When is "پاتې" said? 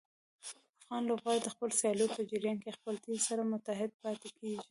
4.03-4.29